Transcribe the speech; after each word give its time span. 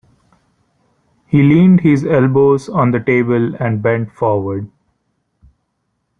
He 1.27 1.43
leaned 1.43 1.81
his 1.81 2.03
elbows 2.03 2.67
on 2.67 2.89
the 2.89 2.99
table 2.99 3.53
and 3.59 3.83
bent 3.83 4.11
forward. 4.11 4.67